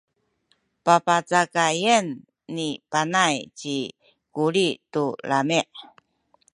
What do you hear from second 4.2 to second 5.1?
Kuli tu